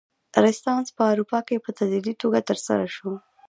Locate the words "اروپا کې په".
1.11-1.69